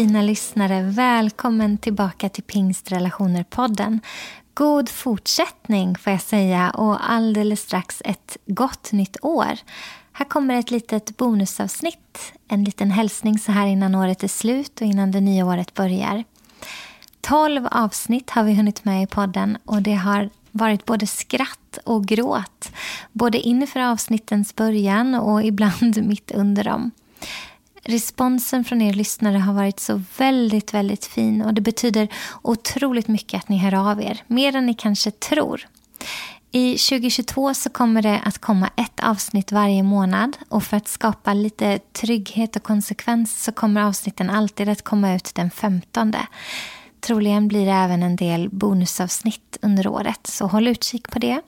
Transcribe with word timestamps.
Fina 0.00 0.22
lyssnare. 0.22 0.82
Välkommen 0.82 1.78
tillbaka 1.78 2.28
till 2.28 2.44
Pingstrelationer-podden. 2.44 4.00
God 4.54 4.88
fortsättning 4.88 5.96
får 5.98 6.12
jag 6.12 6.22
säga 6.22 6.70
och 6.70 7.10
alldeles 7.10 7.60
strax 7.60 8.02
ett 8.04 8.36
gott 8.46 8.92
nytt 8.92 9.16
år. 9.22 9.58
Här 10.12 10.24
kommer 10.24 10.54
ett 10.54 10.70
litet 10.70 11.16
bonusavsnitt. 11.16 12.32
En 12.48 12.64
liten 12.64 12.90
hälsning 12.90 13.38
så 13.38 13.52
här 13.52 13.66
innan 13.66 13.94
året 13.94 14.22
är 14.22 14.28
slut 14.28 14.80
och 14.80 14.86
innan 14.86 15.10
det 15.10 15.20
nya 15.20 15.46
året 15.46 15.74
börjar. 15.74 16.24
12 17.20 17.68
avsnitt 17.70 18.30
har 18.30 18.44
vi 18.44 18.54
hunnit 18.54 18.84
med 18.84 19.02
i 19.02 19.06
podden 19.06 19.58
och 19.64 19.82
det 19.82 19.94
har 19.94 20.30
varit 20.50 20.84
både 20.84 21.06
skratt 21.06 21.78
och 21.84 22.06
gråt. 22.06 22.70
Både 23.12 23.38
inför 23.38 23.80
avsnittens 23.80 24.56
början 24.56 25.14
och 25.14 25.44
ibland 25.44 25.96
mitt 26.06 26.30
under 26.30 26.64
dem. 26.64 26.90
Responsen 27.82 28.64
från 28.64 28.82
er 28.82 28.92
lyssnare 28.92 29.38
har 29.38 29.54
varit 29.54 29.80
så 29.80 30.02
väldigt, 30.18 30.74
väldigt 30.74 31.04
fin 31.04 31.42
och 31.42 31.54
det 31.54 31.60
betyder 31.60 32.08
otroligt 32.42 33.08
mycket 33.08 33.38
att 33.38 33.48
ni 33.48 33.58
hör 33.58 33.90
av 33.90 34.02
er. 34.02 34.22
Mer 34.26 34.56
än 34.56 34.66
ni 34.66 34.74
kanske 34.74 35.10
tror. 35.10 35.68
I 36.52 36.76
2022 36.76 37.54
så 37.54 37.70
kommer 37.70 38.02
det 38.02 38.20
att 38.24 38.38
komma 38.38 38.70
ett 38.76 39.00
avsnitt 39.02 39.52
varje 39.52 39.82
månad 39.82 40.36
och 40.48 40.62
för 40.62 40.76
att 40.76 40.88
skapa 40.88 41.34
lite 41.34 41.78
trygghet 41.78 42.56
och 42.56 42.62
konsekvens 42.62 43.44
så 43.44 43.52
kommer 43.52 43.80
avsnitten 43.82 44.30
alltid 44.30 44.68
att 44.68 44.82
komma 44.82 45.14
ut 45.14 45.34
den 45.34 45.50
15. 45.50 46.14
Troligen 47.00 47.48
blir 47.48 47.66
det 47.66 47.72
även 47.72 48.02
en 48.02 48.16
del 48.16 48.48
bonusavsnitt 48.48 49.58
under 49.62 49.86
året, 49.86 50.26
så 50.26 50.46
håll 50.46 50.68
utkik 50.68 51.10
på 51.10 51.18
det. 51.18 51.40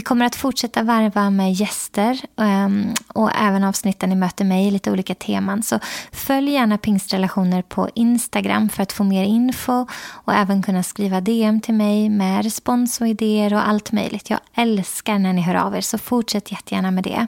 Vi 0.00 0.04
kommer 0.04 0.26
att 0.26 0.36
fortsätta 0.36 0.82
varva 0.82 1.30
med 1.30 1.52
gäster 1.52 2.20
ehm, 2.36 2.94
och 3.08 3.30
även 3.34 3.64
avsnitten 3.64 4.12
i 4.12 4.14
Möte 4.14 4.44
mig 4.44 4.66
i 4.66 4.70
lite 4.70 4.90
olika 4.90 5.14
teman. 5.14 5.62
Så 5.62 5.78
följ 6.12 6.50
gärna 6.50 6.78
Pingstrelationer 6.78 7.62
på 7.62 7.88
Instagram 7.94 8.68
för 8.68 8.82
att 8.82 8.92
få 8.92 9.04
mer 9.04 9.24
info 9.24 9.86
och 10.10 10.34
även 10.34 10.62
kunna 10.62 10.82
skriva 10.82 11.20
DM 11.20 11.60
till 11.60 11.74
mig 11.74 12.08
med 12.08 12.44
respons 12.44 13.00
och 13.00 13.08
idéer 13.08 13.54
och 13.54 13.68
allt 13.68 13.92
möjligt. 13.92 14.30
Jag 14.30 14.40
älskar 14.54 15.18
när 15.18 15.32
ni 15.32 15.42
hör 15.42 15.54
av 15.54 15.76
er, 15.76 15.80
så 15.80 15.98
fortsätt 15.98 16.52
jättegärna 16.52 16.90
med 16.90 17.04
det. 17.04 17.26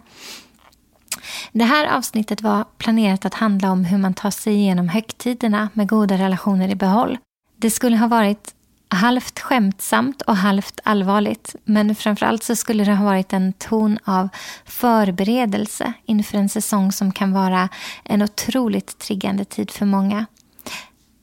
Det 1.53 1.65
här 1.65 1.97
avsnittet 1.97 2.43
var 2.43 2.65
planerat 2.79 3.25
att 3.25 3.35
handla 3.35 3.71
om 3.71 3.85
hur 3.85 3.99
man 3.99 4.15
tar 4.15 4.31
sig 4.31 4.55
igenom 4.55 4.89
högtiderna 4.89 5.69
med 5.73 5.89
goda 5.89 6.19
relationer 6.19 6.69
i 6.69 6.75
behåll. 6.75 7.19
Det 7.57 7.71
skulle 7.71 7.97
ha 7.97 8.09
varit 8.09 8.55
halvt 8.97 9.41
skämtsamt 9.41 10.23
och 10.23 10.37
halvt 10.37 10.81
allvarligt. 10.85 11.55
Men 11.65 11.95
framförallt 11.95 12.43
så 12.43 12.57
skulle 12.57 12.85
det 12.85 12.95
ha 12.95 13.05
varit 13.05 13.33
en 13.33 13.53
ton 13.53 13.99
av 14.05 14.29
förberedelse 14.65 15.93
inför 16.07 16.39
en 16.39 16.49
säsong 16.49 16.93
som 16.93 17.13
kan 17.13 17.33
vara 17.33 17.69
en 18.05 18.23
otroligt 18.23 18.99
triggande 18.99 19.45
tid 19.45 19.71
för 19.71 19.87
många. 19.87 20.27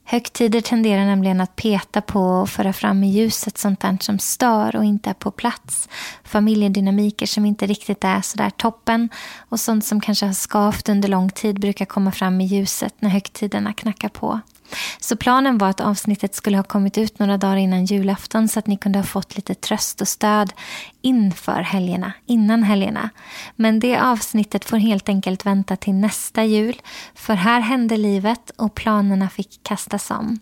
Högtider 0.04 0.60
tenderar 0.60 1.04
nämligen 1.04 1.40
att 1.40 1.56
peta 1.56 2.00
på 2.00 2.20
och 2.20 2.48
föra 2.48 2.72
fram 2.72 3.04
i 3.04 3.10
ljuset 3.10 3.58
sånt 3.58 3.80
där 3.80 3.98
som 4.00 4.18
stör 4.18 4.76
och 4.76 4.84
inte 4.84 5.10
är 5.10 5.14
på 5.14 5.30
plats. 5.30 5.88
Familjedynamiker 6.24 7.26
som 7.26 7.46
inte 7.46 7.66
riktigt 7.66 8.04
är 8.04 8.20
sådär 8.20 8.50
toppen 8.50 9.08
och 9.48 9.60
sånt 9.60 9.84
som 9.84 10.00
kanske 10.00 10.26
har 10.26 10.32
skavt 10.32 10.88
under 10.88 11.08
lång 11.08 11.30
tid 11.30 11.60
brukar 11.60 11.84
komma 11.84 12.12
fram 12.12 12.40
i 12.40 12.44
ljuset 12.44 12.94
när 12.98 13.10
högtiderna 13.10 13.72
knackar 13.72 14.08
på. 14.08 14.40
Så 15.00 15.16
planen 15.16 15.58
var 15.58 15.68
att 15.68 15.80
avsnittet 15.80 16.34
skulle 16.34 16.56
ha 16.56 16.64
kommit 16.64 16.98
ut 16.98 17.18
några 17.18 17.36
dagar 17.36 17.56
innan 17.56 17.84
julafton 17.84 18.48
så 18.48 18.58
att 18.58 18.66
ni 18.66 18.76
kunde 18.76 18.98
ha 18.98 19.06
fått 19.06 19.36
lite 19.36 19.54
tröst 19.54 20.00
och 20.00 20.08
stöd 20.08 20.52
inför 21.02 21.60
helgerna, 21.60 22.12
innan 22.26 22.62
helgerna. 22.62 23.10
Men 23.56 23.80
det 23.80 23.98
avsnittet 23.98 24.64
får 24.64 24.76
helt 24.76 25.08
enkelt 25.08 25.46
vänta 25.46 25.76
till 25.76 25.94
nästa 25.94 26.44
jul 26.44 26.80
för 27.14 27.34
här 27.34 27.60
hände 27.60 27.96
livet 27.96 28.50
och 28.56 28.74
planerna 28.74 29.28
fick 29.28 29.62
kastas 29.62 30.10
om. 30.10 30.38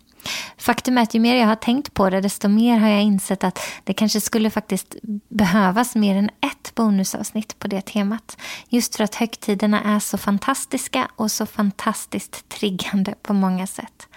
Faktum 0.57 0.99
är 0.99 1.03
att 1.03 1.15
ju 1.15 1.21
mer 1.21 1.37
jag 1.37 1.47
har 1.47 1.57
tänkt 1.57 1.95
på 1.95 2.11
det, 2.11 2.21
desto 2.21 2.49
mer 2.49 2.79
har 2.79 2.89
jag 2.89 3.03
insett 3.03 3.45
att 3.45 3.59
det 3.85 3.93
kanske 3.93 4.21
skulle 4.21 4.51
faktiskt 4.51 4.97
behövas 5.29 5.95
mer 5.95 6.17
än 6.17 6.31
ett 6.41 6.75
bonusavsnitt 6.75 7.59
på 7.59 7.69
det 7.69 7.81
temat. 7.81 8.37
Just 8.69 8.97
för 8.97 9.05
att 9.05 9.15
högtiderna 9.15 9.83
är 9.83 9.99
så 9.99 10.19
fantastiska 10.19 11.09
och 11.17 11.31
så 11.31 11.47
fantastiskt 11.47 12.49
triggande 12.49 13.15
på 13.23 13.33
många 13.33 13.67
sätt. 13.67 14.09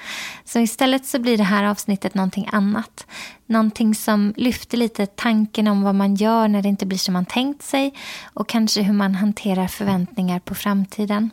Så 0.45 0.59
istället 0.59 1.05
så 1.05 1.19
blir 1.19 1.37
det 1.37 1.43
här 1.43 1.63
avsnittet 1.63 2.13
någonting 2.13 2.49
annat. 2.51 3.07
Någonting 3.45 3.95
som 3.95 4.33
lyfter 4.37 4.77
lite 4.77 5.05
tanken 5.05 5.67
om 5.67 5.81
vad 5.81 5.95
man 5.95 6.15
gör 6.15 6.47
när 6.47 6.61
det 6.61 6.69
inte 6.69 6.85
blir 6.85 6.97
som 6.97 7.13
man 7.13 7.25
tänkt 7.25 7.63
sig 7.63 7.93
och 8.33 8.49
kanske 8.49 8.81
hur 8.81 8.93
man 8.93 9.15
hanterar 9.15 9.67
förväntningar 9.67 10.39
på 10.39 10.55
framtiden. 10.55 11.29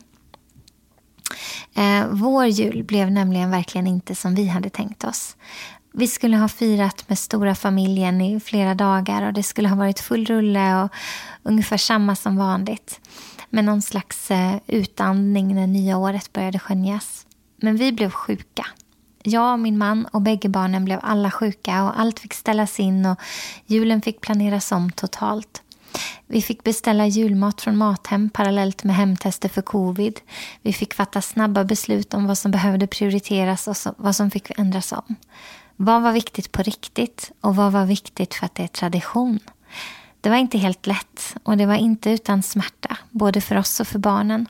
Eh, 1.73 2.07
vår 2.11 2.45
jul 2.45 2.83
blev 2.83 3.11
nämligen 3.11 3.51
verkligen 3.51 3.87
inte 3.87 4.15
som 4.15 4.35
vi 4.35 4.47
hade 4.47 4.69
tänkt 4.69 5.03
oss. 5.03 5.35
Vi 5.93 6.07
skulle 6.07 6.37
ha 6.37 6.47
firat 6.47 7.09
med 7.09 7.19
stora 7.19 7.55
familjen 7.55 8.21
i 8.21 8.39
flera 8.39 8.75
dagar 8.75 9.27
och 9.27 9.33
det 9.33 9.43
skulle 9.43 9.69
ha 9.69 9.75
varit 9.75 9.99
full 9.99 10.25
rulle 10.25 10.83
och 10.83 10.89
ungefär 11.43 11.77
samma 11.77 12.15
som 12.15 12.37
vanligt. 12.37 12.99
Med 13.49 13.65
någon 13.65 13.81
slags 13.81 14.31
eh, 14.31 14.55
utandning 14.67 15.55
när 15.55 15.67
nya 15.67 15.97
året 15.97 16.33
började 16.33 16.59
skönjas. 16.59 17.25
Men 17.57 17.77
vi 17.77 17.91
blev 17.91 18.11
sjuka. 18.11 18.65
Jag, 19.23 19.59
min 19.59 19.77
man 19.77 20.05
och 20.05 20.21
bägge 20.21 20.49
barnen 20.49 20.85
blev 20.85 20.99
alla 21.01 21.31
sjuka 21.31 21.83
och 21.83 21.99
allt 21.99 22.19
fick 22.19 22.33
ställas 22.33 22.79
in 22.79 23.05
och 23.05 23.19
julen 23.65 24.01
fick 24.01 24.21
planeras 24.21 24.71
om 24.71 24.91
totalt. 24.91 25.61
Vi 26.27 26.41
fick 26.41 26.63
beställa 26.63 27.07
julmat 27.07 27.61
från 27.61 27.77
Mathem 27.77 28.29
parallellt 28.29 28.83
med 28.83 28.95
hemtester 28.95 29.49
för 29.49 29.61
covid. 29.61 30.19
Vi 30.61 30.73
fick 30.73 30.93
fatta 30.93 31.21
snabba 31.21 31.63
beslut 31.63 32.13
om 32.13 32.27
vad 32.27 32.37
som 32.37 32.51
behövde 32.51 32.87
prioriteras 32.87 33.67
och 33.67 33.93
vad 33.97 34.15
som 34.15 34.31
fick 34.31 34.59
ändras 34.59 34.91
om. 34.91 35.15
Vad 35.75 36.01
var 36.01 36.11
viktigt 36.11 36.51
på 36.51 36.63
riktigt 36.63 37.31
och 37.41 37.55
vad 37.55 37.71
var 37.71 37.85
viktigt 37.85 38.33
för 38.33 38.45
att 38.45 38.55
det 38.55 38.63
är 38.63 38.67
tradition? 38.67 39.39
Det 40.21 40.29
var 40.29 40.37
inte 40.37 40.57
helt 40.57 40.87
lätt 40.87 41.35
och 41.43 41.57
det 41.57 41.65
var 41.65 41.75
inte 41.75 42.09
utan 42.09 42.43
smärta, 42.43 42.97
både 43.09 43.41
för 43.41 43.55
oss 43.55 43.79
och 43.79 43.87
för 43.87 43.99
barnen. 43.99 44.45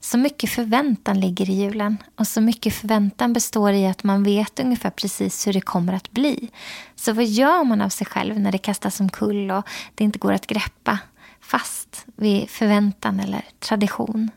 Så 0.00 0.18
mycket 0.18 0.50
förväntan 0.50 1.20
ligger 1.20 1.50
i 1.50 1.52
julen 1.52 1.96
och 2.16 2.26
så 2.26 2.40
mycket 2.40 2.74
förväntan 2.74 3.32
består 3.32 3.72
i 3.72 3.86
att 3.86 4.04
man 4.04 4.22
vet 4.22 4.60
ungefär 4.60 4.90
precis 4.90 5.46
hur 5.46 5.52
det 5.52 5.60
kommer 5.60 5.92
att 5.92 6.10
bli. 6.10 6.50
Så 6.94 7.12
vad 7.12 7.24
gör 7.24 7.64
man 7.64 7.80
av 7.80 7.88
sig 7.88 8.06
själv 8.06 8.40
när 8.40 8.52
det 8.52 8.58
kastas 8.58 9.00
omkull 9.00 9.50
och 9.50 9.68
det 9.94 10.04
inte 10.04 10.18
går 10.18 10.32
att 10.32 10.46
greppa 10.46 10.98
fast 11.40 12.06
vid 12.16 12.50
förväntan 12.50 13.20
eller 13.20 13.44
tradition? 13.60 14.30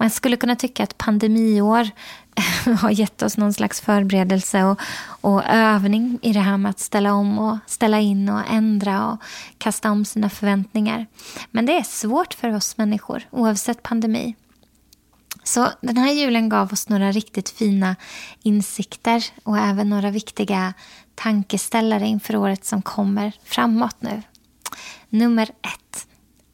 Man 0.00 0.10
skulle 0.10 0.36
kunna 0.36 0.56
tycka 0.56 0.82
att 0.82 0.98
pandemiår 0.98 1.88
eh, 2.36 2.74
har 2.74 2.90
gett 2.90 3.22
oss 3.22 3.36
någon 3.36 3.52
slags 3.52 3.80
förberedelse 3.80 4.64
och, 4.64 4.80
och 5.20 5.44
övning 5.44 6.18
i 6.22 6.32
det 6.32 6.40
här 6.40 6.56
med 6.56 6.70
att 6.70 6.80
ställa 6.80 7.14
om 7.14 7.38
och 7.38 7.58
ställa 7.66 8.00
in 8.00 8.28
och 8.28 8.40
ändra 8.50 9.10
och 9.10 9.22
kasta 9.58 9.90
om 9.90 10.04
sina 10.04 10.30
förväntningar. 10.30 11.06
Men 11.50 11.66
det 11.66 11.76
är 11.76 11.82
svårt 11.82 12.34
för 12.34 12.54
oss 12.54 12.76
människor 12.76 13.22
oavsett 13.30 13.82
pandemi. 13.82 14.34
Så 15.44 15.68
den 15.80 15.96
här 15.96 16.12
julen 16.12 16.48
gav 16.48 16.72
oss 16.72 16.88
några 16.88 17.12
riktigt 17.12 17.48
fina 17.48 17.96
insikter 18.42 19.24
och 19.42 19.58
även 19.58 19.90
några 19.90 20.10
viktiga 20.10 20.74
tankeställare 21.14 22.06
inför 22.06 22.36
året 22.36 22.64
som 22.64 22.82
kommer 22.82 23.32
framåt 23.44 23.96
nu. 23.98 24.22
Nummer 25.08 25.48
ett. 25.62 26.06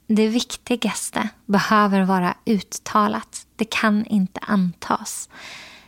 Det 0.06 0.28
viktigaste 0.28 1.28
behöver 1.46 2.02
vara 2.02 2.34
uttalat. 2.44 3.46
Det 3.56 3.64
kan 3.64 4.06
inte 4.06 4.40
antas. 4.42 5.28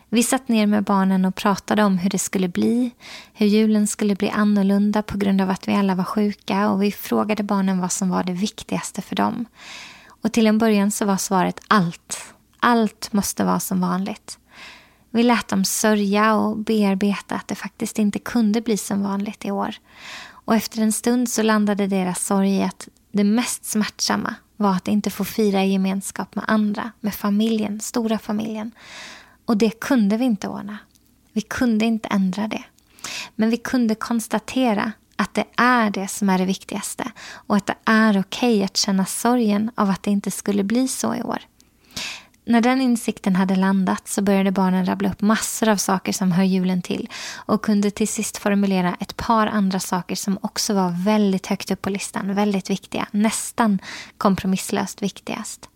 Vi 0.08 0.22
satt 0.22 0.48
ner 0.48 0.66
med 0.66 0.84
barnen 0.84 1.24
och 1.24 1.34
pratade 1.34 1.84
om 1.84 1.98
hur 1.98 2.10
det 2.10 2.18
skulle 2.18 2.48
bli, 2.48 2.90
hur 3.32 3.46
julen 3.46 3.86
skulle 3.86 4.14
bli 4.14 4.30
annorlunda 4.30 5.02
på 5.02 5.18
grund 5.18 5.40
av 5.40 5.50
att 5.50 5.68
vi 5.68 5.74
alla 5.74 5.94
var 5.94 6.04
sjuka 6.04 6.70
och 6.70 6.82
vi 6.82 6.92
frågade 6.92 7.42
barnen 7.42 7.80
vad 7.80 7.92
som 7.92 8.08
var 8.08 8.24
det 8.24 8.32
viktigaste 8.32 9.02
för 9.02 9.16
dem. 9.16 9.46
Och 10.22 10.32
till 10.32 10.46
en 10.46 10.58
början 10.58 10.90
så 10.90 11.04
var 11.04 11.16
svaret 11.16 11.60
allt. 11.68 12.34
Allt 12.60 13.12
måste 13.12 13.44
vara 13.44 13.60
som 13.60 13.80
vanligt. 13.80 14.38
Vi 15.10 15.22
lät 15.22 15.48
dem 15.48 15.64
sörja 15.64 16.34
och 16.34 16.58
bearbeta 16.58 17.34
att 17.34 17.48
det 17.48 17.54
faktiskt 17.54 17.98
inte 17.98 18.18
kunde 18.18 18.60
bli 18.60 18.76
som 18.76 19.02
vanligt 19.02 19.44
i 19.44 19.50
år. 19.50 19.74
Och 20.30 20.54
efter 20.54 20.82
en 20.82 20.92
stund 20.92 21.28
så 21.28 21.42
landade 21.42 21.86
deras 21.86 22.26
sorg 22.26 22.56
i 22.56 22.62
att 22.62 22.88
det 23.18 23.24
mest 23.24 23.64
smärtsamma 23.64 24.34
var 24.56 24.72
att 24.72 24.88
inte 24.88 25.10
få 25.10 25.24
fira 25.24 25.64
i 25.64 25.72
gemenskap 25.72 26.34
med 26.34 26.44
andra, 26.48 26.92
med 27.00 27.14
familjen, 27.14 27.80
stora 27.80 28.18
familjen. 28.18 28.72
Och 29.44 29.56
det 29.56 29.80
kunde 29.80 30.16
vi 30.16 30.24
inte 30.24 30.48
ordna. 30.48 30.78
Vi 31.32 31.40
kunde 31.40 31.84
inte 31.84 32.08
ändra 32.08 32.48
det. 32.48 32.64
Men 33.34 33.50
vi 33.50 33.56
kunde 33.56 33.94
konstatera 33.94 34.92
att 35.16 35.34
det 35.34 35.44
är 35.56 35.90
det 35.90 36.08
som 36.08 36.30
är 36.30 36.38
det 36.38 36.44
viktigaste 36.44 37.12
och 37.30 37.56
att 37.56 37.66
det 37.66 37.76
är 37.84 38.20
okej 38.20 38.54
okay 38.54 38.64
att 38.64 38.76
känna 38.76 39.06
sorgen 39.06 39.70
av 39.74 39.90
att 39.90 40.02
det 40.02 40.10
inte 40.10 40.30
skulle 40.30 40.64
bli 40.64 40.88
så 40.88 41.14
i 41.14 41.22
år. 41.22 41.38
När 42.48 42.60
den 42.60 42.80
insikten 42.80 43.36
hade 43.36 43.56
landat 43.56 44.08
så 44.08 44.22
började 44.22 44.50
barnen 44.50 44.86
rabbla 44.86 45.10
upp 45.10 45.20
massor 45.20 45.68
av 45.68 45.76
saker 45.76 46.12
som 46.12 46.32
hör 46.32 46.44
julen 46.44 46.82
till 46.82 47.08
och 47.36 47.64
kunde 47.64 47.90
till 47.90 48.08
sist 48.08 48.36
formulera 48.36 48.96
ett 49.00 49.16
par 49.16 49.46
andra 49.46 49.80
saker 49.80 50.16
som 50.16 50.38
också 50.42 50.74
var 50.74 51.04
väldigt 51.04 51.46
högt 51.46 51.70
upp 51.70 51.82
på 51.82 51.90
listan, 51.90 52.34
väldigt 52.34 52.70
viktiga, 52.70 53.06
nästan 53.10 53.78
kompromisslöst 54.18 55.02
viktigast. 55.02 55.68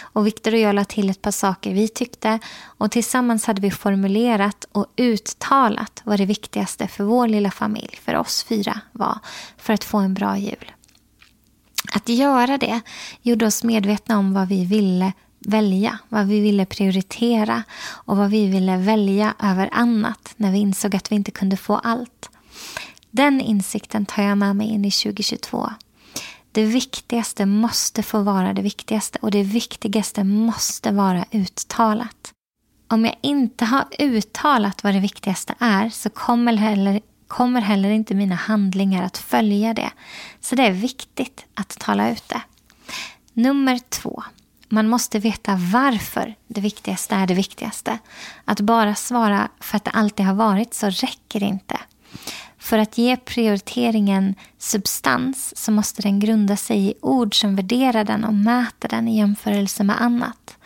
Och 0.00 0.26
Viktor 0.26 0.52
och 0.52 0.58
jag 0.58 0.74
lade 0.74 0.84
till 0.84 1.10
ett 1.10 1.22
par 1.22 1.30
saker 1.30 1.74
vi 1.74 1.88
tyckte 1.88 2.38
och 2.62 2.90
tillsammans 2.90 3.46
hade 3.46 3.60
vi 3.60 3.70
formulerat 3.70 4.66
och 4.72 4.86
uttalat 4.96 6.02
vad 6.04 6.18
det 6.18 6.26
viktigaste 6.26 6.88
för 6.88 7.04
vår 7.04 7.28
lilla 7.28 7.50
familj, 7.50 7.98
för 8.04 8.14
oss 8.14 8.44
fyra, 8.44 8.80
var 8.92 9.18
för 9.56 9.72
att 9.72 9.84
få 9.84 9.98
en 9.98 10.14
bra 10.14 10.38
jul. 10.38 10.72
Att 11.92 12.08
göra 12.08 12.58
det 12.58 12.80
gjorde 13.22 13.46
oss 13.46 13.64
medvetna 13.64 14.18
om 14.18 14.34
vad 14.34 14.48
vi 14.48 14.64
ville 14.64 15.12
välja, 15.46 15.98
vad 16.08 16.26
vi 16.26 16.40
ville 16.40 16.66
prioritera 16.66 17.62
och 17.80 18.16
vad 18.16 18.30
vi 18.30 18.46
ville 18.46 18.76
välja 18.76 19.34
över 19.42 19.68
annat 19.72 20.34
när 20.36 20.52
vi 20.52 20.58
insåg 20.58 20.96
att 20.96 21.12
vi 21.12 21.16
inte 21.16 21.30
kunde 21.30 21.56
få 21.56 21.76
allt. 21.76 22.30
Den 23.10 23.40
insikten 23.40 24.06
tar 24.06 24.22
jag 24.22 24.38
med 24.38 24.56
mig 24.56 24.66
in 24.68 24.84
i 24.84 24.90
2022. 24.90 25.70
Det 26.52 26.64
viktigaste 26.64 27.46
måste 27.46 28.02
få 28.02 28.22
vara 28.22 28.52
det 28.52 28.62
viktigaste 28.62 29.18
och 29.22 29.30
det 29.30 29.42
viktigaste 29.42 30.24
måste 30.24 30.92
vara 30.92 31.24
uttalat. 31.32 32.32
Om 32.88 33.04
jag 33.04 33.14
inte 33.20 33.64
har 33.64 33.84
uttalat 33.98 34.84
vad 34.84 34.94
det 34.94 35.00
viktigaste 35.00 35.54
är 35.58 35.90
så 35.90 36.10
kommer 36.10 36.52
heller, 36.52 37.00
kommer 37.28 37.60
heller 37.60 37.90
inte 37.90 38.14
mina 38.14 38.34
handlingar 38.34 39.02
att 39.02 39.18
följa 39.18 39.74
det. 39.74 39.90
Så 40.40 40.54
det 40.54 40.62
är 40.62 40.72
viktigt 40.72 41.44
att 41.54 41.78
tala 41.78 42.10
ut 42.10 42.28
det. 42.28 42.40
Nummer 43.32 43.80
två. 43.88 44.22
Man 44.68 44.88
måste 44.88 45.18
veta 45.18 45.56
varför 45.72 46.34
det 46.48 46.60
viktigaste 46.60 47.14
är 47.14 47.26
det 47.26 47.34
viktigaste. 47.34 47.98
Att 48.44 48.60
bara 48.60 48.94
svara 48.94 49.48
för 49.60 49.76
att 49.76 49.84
det 49.84 49.90
alltid 49.90 50.26
har 50.26 50.34
varit 50.34 50.74
så 50.74 50.90
räcker 50.90 51.42
inte. 51.42 51.78
För 52.58 52.78
att 52.78 52.98
ge 52.98 53.16
prioriteringen 53.16 54.34
substans 54.58 55.56
så 55.56 55.72
måste 55.72 56.02
den 56.02 56.20
grunda 56.20 56.56
sig 56.56 56.88
i 56.88 56.94
ord 57.02 57.40
som 57.40 57.56
värderar 57.56 58.04
den 58.04 58.24
och 58.24 58.34
mäter 58.34 58.88
den 58.88 59.08
i 59.08 59.18
jämförelse 59.18 59.84
med 59.84 60.02
annat. 60.02 60.56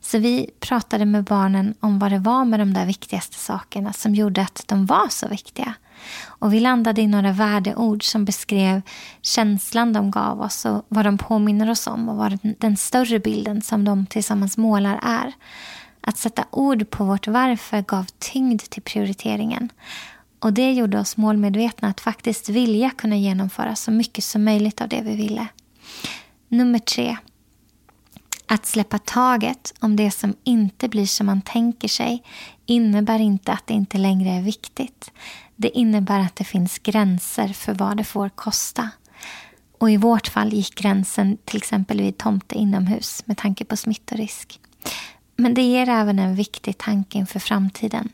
Så 0.00 0.18
vi 0.18 0.50
pratade 0.60 1.04
med 1.04 1.24
barnen 1.24 1.74
om 1.80 1.98
vad 1.98 2.12
det 2.12 2.18
var 2.18 2.44
med 2.44 2.60
de 2.60 2.74
där 2.74 2.86
viktigaste 2.86 3.36
sakerna 3.36 3.92
som 3.92 4.14
gjorde 4.14 4.42
att 4.42 4.62
de 4.66 4.86
var 4.86 5.08
så 5.08 5.28
viktiga. 5.28 5.74
Och 6.24 6.52
vi 6.52 6.60
landade 6.60 7.02
i 7.02 7.06
några 7.06 7.32
värdeord 7.32 8.04
som 8.04 8.24
beskrev 8.24 8.82
känslan 9.22 9.92
de 9.92 10.10
gav 10.10 10.40
oss 10.40 10.64
och 10.64 10.86
vad 10.88 11.04
de 11.04 11.18
påminner 11.18 11.70
oss 11.70 11.86
om 11.86 12.08
och 12.08 12.16
vad 12.16 12.38
den 12.42 12.76
större 12.76 13.18
bilden 13.18 13.62
som 13.62 13.84
de 13.84 14.06
tillsammans 14.06 14.56
målar 14.56 15.00
är. 15.02 15.32
Att 16.00 16.18
sätta 16.18 16.44
ord 16.50 16.90
på 16.90 17.04
vårt 17.04 17.28
varför 17.28 17.82
gav 17.82 18.06
tyngd 18.18 18.62
till 18.62 18.82
prioriteringen. 18.82 19.68
Och 20.38 20.52
det 20.52 20.72
gjorde 20.72 21.00
oss 21.00 21.16
målmedvetna 21.16 21.88
att 21.88 22.00
faktiskt 22.00 22.48
vilja 22.48 22.90
kunna 22.90 23.16
genomföra 23.16 23.74
så 23.74 23.90
mycket 23.90 24.24
som 24.24 24.44
möjligt 24.44 24.80
av 24.80 24.88
det 24.88 25.00
vi 25.00 25.16
ville. 25.16 25.46
Nummer 26.48 26.78
tre. 26.78 27.16
Att 28.46 28.66
släppa 28.66 28.98
taget 28.98 29.74
om 29.80 29.96
det 29.96 30.10
som 30.10 30.34
inte 30.44 30.88
blir 30.88 31.06
som 31.06 31.26
man 31.26 31.42
tänker 31.42 31.88
sig 31.88 32.22
innebär 32.66 33.18
inte 33.18 33.52
att 33.52 33.66
det 33.66 33.74
inte 33.74 33.98
längre 33.98 34.30
är 34.30 34.42
viktigt. 34.42 35.10
Det 35.60 35.78
innebär 35.78 36.20
att 36.20 36.36
det 36.36 36.44
finns 36.44 36.78
gränser 36.78 37.48
för 37.48 37.74
vad 37.74 37.96
det 37.96 38.04
får 38.04 38.28
kosta. 38.28 38.90
Och 39.78 39.90
i 39.90 39.96
vårt 39.96 40.28
fall 40.28 40.52
gick 40.52 40.74
gränsen 40.74 41.38
till 41.44 41.56
exempel 41.56 42.00
vid 42.00 42.18
tomte 42.18 42.54
inomhus 42.54 43.22
med 43.26 43.36
tanke 43.36 43.64
på 43.64 43.76
smittorisk. 43.76 44.60
Men 45.36 45.54
det 45.54 45.62
ger 45.62 45.88
även 45.88 46.18
en 46.18 46.34
viktig 46.34 46.78
tanke 46.78 47.18
inför 47.18 47.38
framtiden. 47.38 48.08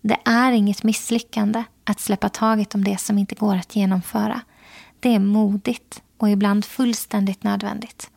Det 0.00 0.16
är 0.24 0.52
inget 0.52 0.82
misslyckande 0.82 1.64
att 1.84 2.00
släppa 2.00 2.28
taget 2.28 2.74
om 2.74 2.84
det 2.84 3.00
som 3.00 3.18
inte 3.18 3.34
går 3.34 3.56
att 3.56 3.76
genomföra. 3.76 4.40
Det 5.00 5.14
är 5.14 5.18
modigt 5.18 6.02
och 6.18 6.30
ibland 6.30 6.64
fullständigt 6.64 7.42
nödvändigt. 7.42 8.10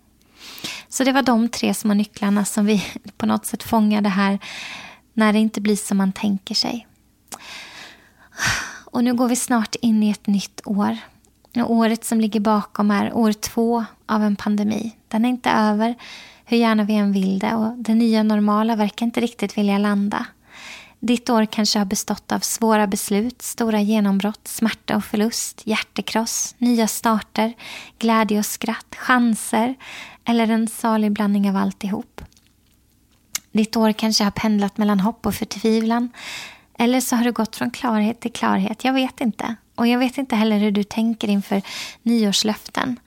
Så 0.90 1.04
det 1.04 1.12
var 1.12 1.22
de 1.22 1.50
tre 1.50 1.74
små 1.74 1.94
nycklarna 1.94 2.46
som 2.46 2.66
vi 2.66 2.86
på 3.18 3.26
något 3.26 3.46
sätt 3.46 3.64
fångade 3.64 4.10
här 4.10 4.40
när 5.14 5.34
det 5.34 5.40
inte 5.40 5.62
blir 5.62 5.76
som 5.76 5.98
man 5.98 6.14
tänker 6.14 6.56
sig. 6.56 6.88
Och 8.86 9.04
nu 9.04 9.14
går 9.14 9.28
vi 9.28 9.36
snart 9.36 9.76
in 9.76 10.04
i 10.04 10.10
ett 10.10 10.28
nytt 10.28 10.62
år. 10.66 10.98
Och 11.56 11.72
året 11.72 12.06
som 12.06 12.22
ligger 12.22 12.40
bakom 12.40 12.92
är 12.92 13.14
år 13.14 13.34
två 13.34 13.86
av 14.06 14.24
en 14.24 14.36
pandemi. 14.36 14.96
Den 15.08 15.26
är 15.26 15.30
inte 15.30 15.50
över, 15.50 15.96
hur 16.46 16.58
gärna 16.58 16.84
vi 16.84 16.94
än 16.94 17.12
vill 17.12 17.40
det 17.40 17.54
och 17.54 17.78
det 17.78 17.96
nya 17.96 18.24
normala 18.24 18.76
verkar 18.76 19.06
inte 19.06 19.22
riktigt 19.22 19.58
vilja 19.58 19.78
landa. 19.78 20.26
Ditt 21.00 21.30
år 21.30 21.46
kanske 21.46 21.80
har 21.80 21.86
bestått 21.86 22.32
av 22.32 22.40
svåra 22.40 22.88
beslut, 22.88 23.42
stora 23.42 23.82
genombrott, 23.82 24.48
smärta 24.48 24.96
och 24.96 25.06
förlust, 25.06 25.62
hjärtekross, 25.66 26.56
nya 26.58 26.88
starter, 26.88 27.54
glädje 28.00 28.40
och 28.40 28.46
skratt, 28.46 28.96
chanser 28.96 29.76
eller 30.26 30.48
en 30.48 30.68
salig 30.68 31.12
blandning 31.12 31.50
av 31.50 31.56
alltihop. 31.56 32.22
Ditt 33.52 33.76
år 33.76 33.92
kanske 33.92 34.24
har 34.24 34.32
pendlat 34.32 34.78
mellan 34.78 35.00
hopp 35.00 35.26
och 35.26 35.36
förtvivlan. 35.36 36.10
Eller 36.80 37.02
så 37.02 37.16
har 37.16 37.24
du 37.24 37.32
gått 37.32 37.56
från 37.56 37.72
klarhet 37.72 38.20
till 38.20 38.32
klarhet. 38.32 38.84
Jag 38.84 38.94
vet 38.94 39.22
inte. 39.22 39.56
Och 39.76 39.88
jag 39.88 40.00
vet 40.00 40.18
inte 40.18 40.36
heller 40.36 40.58
hur 40.58 40.72
du 40.72 40.84
tänker 40.84 41.28
inför 41.28 41.62
nyårslöften. 42.04 43.00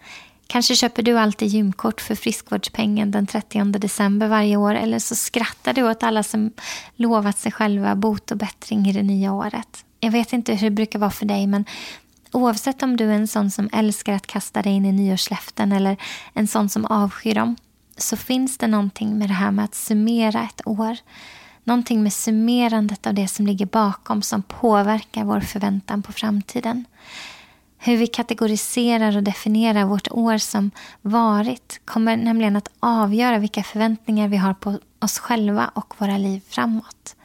Kanske 0.47 0.77
köper 0.77 1.03
du 1.03 1.19
alltid 1.19 1.49
gymkort 1.49 2.01
för 2.01 2.15
friskvårdspengen 2.15 3.11
den 3.11 3.27
30 3.27 3.65
december 3.65 4.29
varje 4.29 4.57
år 4.57 4.75
eller 4.75 4.99
så 4.99 5.15
skrattar 5.15 5.73
du 5.73 5.83
åt 5.83 6.03
alla 6.03 6.23
som 6.23 6.53
lovat 6.97 7.39
sig 7.39 7.53
själva 7.53 7.95
bot 7.95 8.31
och 8.31 8.37
bättring 8.37 8.87
i 8.87 8.93
det 8.93 9.03
nya 9.03 9.33
året. 9.33 9.85
Jag 10.01 10.11
vet 10.11 10.33
inte 10.33 10.55
hur 10.55 10.71
det 10.71 10.75
brukar 10.75 10.99
vara 10.99 11.11
för 11.11 11.27
dig 11.27 11.47
men 11.47 11.65
oavsett 12.33 12.83
om 12.83 12.97
du 12.97 13.05
är 13.11 13.15
en 13.15 13.29
sån 13.29 13.51
som 13.51 13.69
älskar 13.73 14.13
att 14.13 14.27
kasta 14.27 14.63
dig 14.63 14.73
in 14.73 14.85
i 14.85 14.93
nyårslöften 14.93 15.73
eller 15.73 15.97
en 16.33 16.47
sån 16.47 16.69
som 16.69 16.85
avskyr 16.85 17.35
dem 17.35 17.57
så 17.97 18.17
finns 18.17 18.59
det 18.59 18.67
någonting 18.67 19.19
med 19.19 19.29
det 19.29 19.35
här 19.35 19.51
med 19.51 19.65
att 19.65 19.75
summera 19.75 20.43
ett 20.43 20.67
år. 20.67 20.97
Någonting 21.67 22.03
med 22.03 22.13
summerandet 22.13 23.07
av 23.07 23.15
det 23.15 23.29
som 23.29 23.47
ligger 23.47 23.67
bakom 23.67 24.23
som 24.23 24.43
påverkar 24.43 25.25
vår 25.25 25.41
förväntan 25.41 26.03
på 26.03 26.13
framtiden. 26.13 26.85
Hur 27.79 27.97
vi 27.97 28.07
kategoriserar 28.07 29.17
och 29.17 29.23
definierar 29.23 29.85
vårt 29.85 30.11
år 30.11 30.39
som 30.39 30.71
varit 31.03 31.81
kommer 31.85 32.17
nämligen 32.17 32.57
att 32.57 32.71
avgöra 32.81 33.39
vilka 33.39 33.63
förväntningar 33.63 34.29
vi 34.29 34.37
har 34.37 34.55
på 34.55 34.79
oss 34.99 35.19
själva 35.19 35.71
och 35.75 35.95
våra 35.99 36.19
liv 36.19 36.43
framåt. 36.49 37.17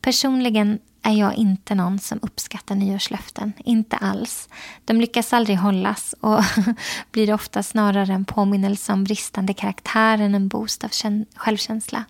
Personligen 0.00 0.78
är 1.02 1.12
jag 1.12 1.34
inte 1.34 1.74
någon 1.74 1.98
som 1.98 2.18
uppskattar 2.22 2.74
nyårslöften. 2.74 3.52
Inte 3.58 3.96
alls. 3.96 4.48
De 4.84 5.00
lyckas 5.00 5.32
aldrig 5.32 5.58
hållas 5.58 6.14
och 6.20 6.40
blir 7.12 7.34
ofta 7.34 7.62
snarare 7.62 8.12
en 8.12 8.24
påminnelse 8.24 8.92
om 8.92 9.04
bristande 9.04 9.54
karaktär 9.54 10.18
än 10.18 10.34
en 10.34 10.48
boost 10.48 10.84
av 10.84 10.90
självkänsla. 11.36 12.04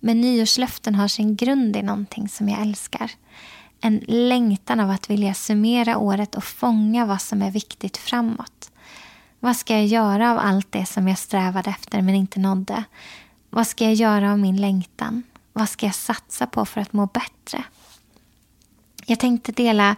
Men 0.00 0.20
nyårslöften 0.20 0.94
har 0.94 1.08
sin 1.08 1.36
grund 1.36 1.76
i 1.76 1.82
någonting 1.82 2.28
som 2.28 2.48
jag 2.48 2.60
älskar. 2.60 3.10
En 3.80 4.04
längtan 4.08 4.80
av 4.80 4.90
att 4.90 5.10
vilja 5.10 5.34
summera 5.34 5.98
året 5.98 6.34
och 6.34 6.44
fånga 6.44 7.06
vad 7.06 7.22
som 7.22 7.42
är 7.42 7.50
viktigt 7.50 7.96
framåt. 7.96 8.70
Vad 9.40 9.56
ska 9.56 9.74
jag 9.74 9.86
göra 9.86 10.32
av 10.32 10.38
allt 10.38 10.72
det 10.72 10.86
som 10.86 11.08
jag 11.08 11.18
strävade 11.18 11.70
efter 11.70 12.02
men 12.02 12.14
inte 12.14 12.40
nådde? 12.40 12.84
Vad 13.50 13.66
ska 13.66 13.84
jag 13.84 13.94
göra 13.94 14.32
av 14.32 14.38
min 14.38 14.60
längtan? 14.60 15.22
Vad 15.52 15.68
ska 15.68 15.86
jag 15.86 15.94
satsa 15.94 16.46
på 16.46 16.64
för 16.64 16.80
att 16.80 16.92
må 16.92 17.06
bättre? 17.06 17.64
Jag 19.06 19.18
tänkte 19.18 19.52
dela 19.52 19.96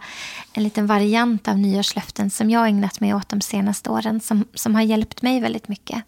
en 0.53 0.63
liten 0.63 0.87
variant 0.87 1.47
av 1.47 1.57
nyårslöften 1.57 2.29
som 2.29 2.49
jag 2.49 2.67
ägnat 2.67 2.99
mig 2.99 3.13
åt 3.13 3.29
de 3.29 3.41
senaste 3.41 3.89
åren 3.89 4.21
som, 4.21 4.45
som 4.53 4.75
har 4.75 4.81
hjälpt 4.81 5.21
mig 5.21 5.39
väldigt 5.39 5.67
mycket. 5.67 6.03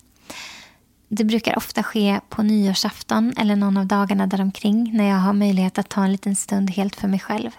Det 1.10 1.24
brukar 1.24 1.58
ofta 1.58 1.84
ske 1.84 2.20
på 2.30 2.44
nyårsafton 2.44 3.34
eller 3.38 3.56
någon 3.56 3.78
av 3.78 3.86
dagarna 3.86 4.28
däromkring 4.28 4.98
när 4.98 5.10
jag 5.10 5.18
har 5.18 5.34
möjlighet 5.34 5.78
att 5.78 5.90
ta 5.90 6.04
en 6.04 6.12
liten 6.12 6.36
stund 6.36 6.70
helt 6.70 6.96
för 6.96 7.08
mig 7.08 7.20
själv. 7.20 7.52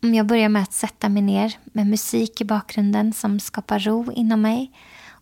Jag 0.00 0.26
börjar 0.26 0.48
med 0.48 0.62
att 0.62 0.72
sätta 0.72 1.08
mig 1.08 1.22
ner 1.22 1.56
med 1.64 1.86
musik 1.86 2.40
i 2.40 2.44
bakgrunden 2.44 3.12
som 3.12 3.40
skapar 3.40 3.78
ro 3.78 4.12
inom 4.12 4.40
mig 4.40 4.72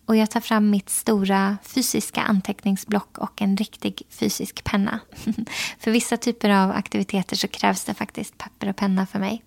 och 0.07 0.17
jag 0.17 0.31
tar 0.31 0.41
fram 0.41 0.71
mitt 0.71 0.91
stora 0.91 1.59
fysiska 1.63 2.21
anteckningsblock 2.21 3.19
och 3.19 3.43
en 3.43 3.57
riktig 3.57 4.03
fysisk 4.11 4.65
penna. 4.65 5.01
för 5.79 5.91
vissa 5.91 6.17
typer 6.17 6.51
av 6.51 6.71
aktiviteter 6.71 7.37
så 7.37 7.49
krävs 7.49 7.85
det 7.85 7.95
faktiskt 7.95 8.39
papper 8.39 8.69
och 8.69 8.77
penna 8.77 9.07
för 9.07 9.19
mig. 9.19 9.43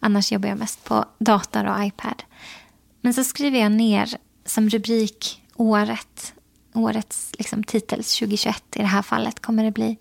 Annars 0.00 0.32
jobbar 0.32 0.48
jag 0.48 0.58
mest 0.58 0.84
på 0.84 1.04
dator 1.18 1.66
och 1.66 1.84
iPad. 1.84 2.22
Men 3.00 3.14
så 3.14 3.24
skriver 3.24 3.58
jag 3.58 3.72
ner 3.72 4.16
som 4.44 4.68
rubrik 4.68 5.42
året 5.54 6.34
årets 6.76 7.30
liksom, 7.38 7.64
titel, 7.64 7.98
2021 7.98 8.62
i 8.76 8.78
det 8.78 8.86
här 8.86 9.02
fallet 9.02 9.42
kommer 9.42 9.64
det 9.64 9.70
bli. 9.70 9.96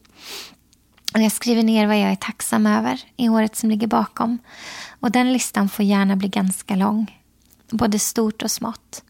Och 1.13 1.21
jag 1.21 1.31
skriver 1.31 1.63
ner 1.63 1.87
vad 1.87 1.99
jag 1.99 2.11
är 2.11 2.15
tacksam 2.15 2.67
över 2.67 3.01
i 3.17 3.29
året 3.29 3.55
som 3.55 3.69
ligger 3.69 3.87
bakom. 3.87 4.39
Och 4.99 5.11
den 5.11 5.33
listan 5.33 5.69
får 5.69 5.85
gärna 5.85 6.15
bli 6.15 6.27
ganska 6.27 6.75
lång. 6.75 7.19
Både 7.71 7.99
stort 7.99 8.41
och 8.41 8.51
smått. 8.51 9.03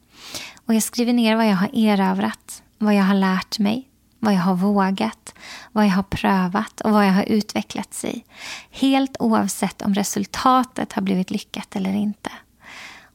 Och 0.65 0.74
jag 0.74 0.84
skriver 0.84 1.13
ner 1.13 1.36
vad 1.36 1.48
jag 1.48 1.55
har 1.55 1.69
erövrat, 1.74 2.63
vad 2.77 2.95
jag 2.95 3.03
har 3.03 3.13
lärt 3.13 3.60
mig, 3.60 3.89
vad 4.19 4.34
jag 4.34 4.39
har 4.39 4.55
vågat, 4.55 5.34
vad 5.72 5.86
jag 5.86 5.91
har 5.91 6.03
prövat 6.03 6.81
och 6.81 6.91
vad 6.91 7.05
jag 7.05 7.13
har 7.13 7.24
utvecklats 7.24 8.05
i. 8.05 8.24
Helt 8.72 9.15
oavsett 9.19 9.81
om 9.81 9.93
resultatet 9.93 10.93
har 10.93 11.01
blivit 11.01 11.31
lyckat 11.31 11.75
eller 11.75 11.93
inte. 11.93 12.31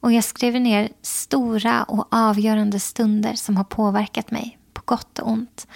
Och 0.01 0.11
jag 0.11 0.23
skrev 0.23 0.61
ner 0.61 0.89
stora 1.01 1.83
och 1.83 2.07
avgörande 2.11 2.79
stunder 2.79 3.33
som 3.33 3.57
har 3.57 3.63
påverkat 3.63 4.31
mig, 4.31 4.57
på 4.73 4.81
gott 4.85 5.19
och 5.19 5.31
ont. 5.31 5.67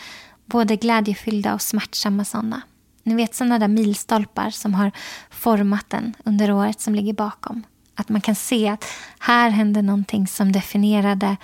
Både 0.45 0.75
glädjefyllda 0.75 1.53
och 1.53 1.61
smärtsamma 1.61 2.25
sådana. 2.25 2.61
Ni 3.03 3.15
vet 3.15 3.35
sådana 3.35 3.59
där 3.59 3.67
milstolpar 3.67 4.49
som 4.49 4.73
har 4.73 4.91
format 5.29 5.93
en 5.93 6.13
under 6.23 6.51
året 6.51 6.81
som 6.81 6.95
ligger 6.95 7.13
bakom. 7.13 7.63
Att 7.95 8.09
man 8.09 8.21
kan 8.21 8.35
se 8.35 8.67
att 8.67 8.85
här 9.19 9.49
hände 9.49 9.81
någonting 9.81 10.27
som 10.27 10.51
definierade 10.51 11.37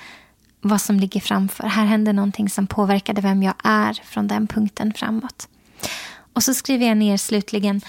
vad 0.61 0.81
som 0.81 1.00
ligger 1.00 1.19
framför. 1.19 1.63
Här 1.63 1.85
hände 1.85 2.13
någonting 2.13 2.50
som 2.50 2.67
påverkade 2.67 3.21
vem 3.21 3.43
jag 3.43 3.55
är 3.63 3.93
från 3.93 4.27
den 4.27 4.47
punkten 4.47 4.93
framåt. 4.93 5.47
Och 6.33 6.43
så 6.43 6.53
skriver 6.53 6.88
jag 6.88 6.97
ner 6.97 7.17
slutligen 7.17 7.81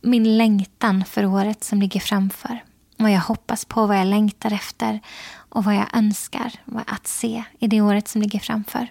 min 0.00 0.38
längtan 0.38 1.04
för 1.04 1.26
året 1.26 1.64
som 1.64 1.80
ligger 1.80 2.00
framför. 2.00 2.60
Vad 3.00 3.10
jag 3.10 3.20
hoppas 3.20 3.64
på, 3.64 3.86
vad 3.86 3.98
jag 3.98 4.06
längtar 4.06 4.52
efter 4.52 5.00
och 5.48 5.64
vad 5.64 5.74
jag 5.74 5.86
önskar 5.92 6.52
att 6.86 7.06
se 7.06 7.44
i 7.58 7.66
det 7.66 7.80
året 7.80 8.08
som 8.08 8.22
ligger 8.22 8.38
framför. 8.38 8.86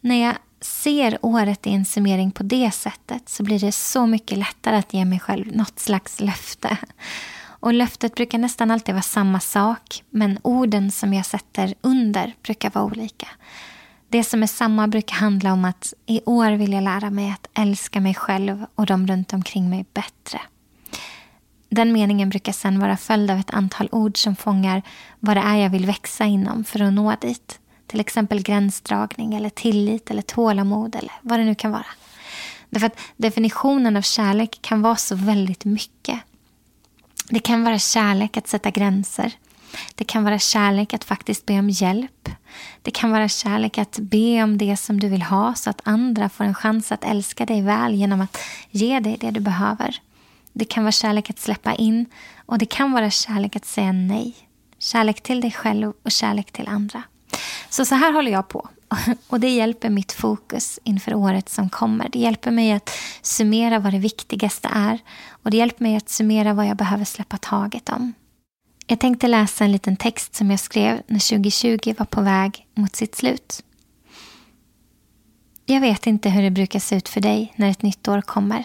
När 0.00 0.26
jag 0.26 0.34
ser 0.60 1.18
året 1.22 1.66
i 1.66 1.70
en 1.70 1.84
summering 1.84 2.30
på 2.30 2.42
det 2.42 2.70
sättet 2.70 3.28
så 3.28 3.42
blir 3.42 3.58
det 3.58 3.72
så 3.72 4.06
mycket 4.06 4.38
lättare 4.38 4.76
att 4.76 4.94
ge 4.94 5.04
mig 5.04 5.20
själv 5.20 5.56
något 5.56 5.78
slags 5.78 6.20
löfte. 6.20 6.76
Och 7.44 7.74
löftet 7.74 8.14
brukar 8.14 8.38
nästan 8.38 8.70
alltid 8.70 8.94
vara 8.94 9.02
samma 9.02 9.40
sak 9.40 10.02
men 10.10 10.38
orden 10.42 10.90
som 10.90 11.14
jag 11.14 11.26
sätter 11.26 11.74
under 11.80 12.34
brukar 12.42 12.70
vara 12.70 12.84
olika. 12.84 13.28
Det 14.08 14.24
som 14.24 14.42
är 14.42 14.46
samma 14.46 14.88
brukar 14.88 15.16
handla 15.16 15.52
om 15.52 15.64
att 15.64 15.94
i 16.06 16.20
år 16.26 16.52
vill 16.52 16.72
jag 16.72 16.84
lära 16.84 17.10
mig 17.10 17.30
att 17.30 17.46
älska 17.54 18.00
mig 18.00 18.14
själv 18.14 18.66
och 18.74 18.86
de 18.86 19.06
runt 19.06 19.32
omkring 19.32 19.70
mig 19.70 19.86
bättre. 19.94 20.40
Den 21.74 21.92
meningen 21.92 22.28
brukar 22.28 22.52
sen 22.52 22.78
vara 22.78 22.96
följd 22.96 23.30
av 23.30 23.38
ett 23.38 23.50
antal 23.50 23.88
ord 23.92 24.18
som 24.18 24.36
fångar 24.36 24.82
vad 25.20 25.36
det 25.36 25.40
är 25.40 25.56
jag 25.56 25.70
vill 25.70 25.86
växa 25.86 26.24
inom 26.24 26.64
för 26.64 26.82
att 26.82 26.92
nå 26.92 27.14
dit. 27.20 27.58
Till 27.86 28.00
exempel 28.00 28.42
gränsdragning, 28.42 29.34
eller 29.34 29.48
tillit, 29.48 30.10
eller 30.10 30.22
tålamod 30.22 30.96
eller 30.96 31.12
vad 31.22 31.38
det 31.38 31.44
nu 31.44 31.54
kan 31.54 31.70
vara. 31.70 31.86
Därför 32.70 32.86
att 32.86 32.98
definitionen 33.16 33.96
av 33.96 34.02
kärlek 34.02 34.58
kan 34.62 34.82
vara 34.82 34.96
så 34.96 35.14
väldigt 35.14 35.64
mycket. 35.64 36.20
Det 37.28 37.40
kan 37.40 37.64
vara 37.64 37.78
kärlek 37.78 38.36
att 38.36 38.48
sätta 38.48 38.70
gränser. 38.70 39.32
Det 39.94 40.04
kan 40.04 40.24
vara 40.24 40.38
kärlek 40.38 40.94
att 40.94 41.04
faktiskt 41.04 41.46
be 41.46 41.58
om 41.58 41.70
hjälp. 41.70 42.28
Det 42.82 42.90
kan 42.90 43.10
vara 43.10 43.28
kärlek 43.28 43.78
att 43.78 43.98
be 43.98 44.42
om 44.42 44.58
det 44.58 44.76
som 44.76 45.00
du 45.00 45.08
vill 45.08 45.22
ha 45.22 45.54
så 45.54 45.70
att 45.70 45.80
andra 45.84 46.28
får 46.28 46.44
en 46.44 46.54
chans 46.54 46.92
att 46.92 47.04
älska 47.04 47.46
dig 47.46 47.62
väl 47.62 47.94
genom 47.94 48.20
att 48.20 48.38
ge 48.70 49.00
dig 49.00 49.16
det 49.20 49.30
du 49.30 49.40
behöver. 49.40 50.00
Det 50.54 50.64
kan 50.64 50.84
vara 50.84 50.92
kärlek 50.92 51.30
att 51.30 51.38
släppa 51.38 51.74
in 51.74 52.06
och 52.46 52.58
det 52.58 52.66
kan 52.66 52.92
vara 52.92 53.10
kärlek 53.10 53.56
att 53.56 53.64
säga 53.64 53.92
nej. 53.92 54.34
Kärlek 54.78 55.22
till 55.22 55.40
dig 55.40 55.50
själv 55.50 55.92
och 56.02 56.10
kärlek 56.10 56.52
till 56.52 56.68
andra. 56.68 57.02
Så 57.68 57.84
så 57.84 57.94
här 57.94 58.12
håller 58.12 58.32
jag 58.32 58.48
på. 58.48 58.68
Och 59.28 59.40
det 59.40 59.48
hjälper 59.48 59.90
mitt 59.90 60.12
fokus 60.12 60.78
inför 60.84 61.14
året 61.14 61.48
som 61.48 61.70
kommer. 61.70 62.08
Det 62.08 62.18
hjälper 62.18 62.50
mig 62.50 62.72
att 62.72 62.90
summera 63.22 63.78
vad 63.78 63.92
det 63.92 63.98
viktigaste 63.98 64.68
är. 64.72 64.98
Och 65.28 65.50
det 65.50 65.56
hjälper 65.56 65.82
mig 65.82 65.96
att 65.96 66.08
summera 66.08 66.54
vad 66.54 66.66
jag 66.66 66.76
behöver 66.76 67.04
släppa 67.04 67.36
taget 67.36 67.88
om. 67.88 68.12
Jag 68.86 69.00
tänkte 69.00 69.28
läsa 69.28 69.64
en 69.64 69.72
liten 69.72 69.96
text 69.96 70.34
som 70.34 70.50
jag 70.50 70.60
skrev 70.60 71.02
när 71.06 71.28
2020 71.28 71.94
var 71.98 72.06
på 72.06 72.20
väg 72.20 72.66
mot 72.74 72.96
sitt 72.96 73.14
slut. 73.14 73.64
Jag 75.66 75.80
vet 75.80 76.06
inte 76.06 76.30
hur 76.30 76.42
det 76.42 76.50
brukar 76.50 76.80
se 76.80 76.96
ut 76.96 77.08
för 77.08 77.20
dig 77.20 77.52
när 77.56 77.70
ett 77.70 77.82
nytt 77.82 78.08
år 78.08 78.20
kommer. 78.20 78.64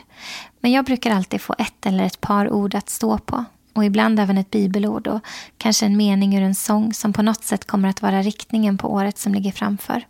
Men 0.60 0.72
jag 0.72 0.86
brukar 0.86 1.12
alltid 1.12 1.42
få 1.42 1.56
ett 1.58 1.86
eller 1.86 2.04
ett 2.04 2.22
par 2.22 2.50
ord 2.50 2.76
att 2.76 2.90
stå 2.90 3.18
på 3.18 3.46
och 3.74 3.86
ibland 3.86 4.20
även 4.20 4.38
ett 4.38 4.52
bibelord 4.52 5.08
och 5.08 5.20
kanske 5.58 5.86
en 5.86 5.98
mening 5.98 6.36
ur 6.36 6.42
en 6.42 6.56
sång 6.56 6.94
som 6.94 7.14
på 7.14 7.22
något 7.22 7.44
sätt 7.44 7.68
kommer 7.68 7.90
att 7.90 8.02
vara 8.02 8.22
riktningen 8.22 8.78
på 8.78 8.94
året 8.94 9.18
som 9.18 9.34
ligger 9.34 9.52
framför. 9.52 10.04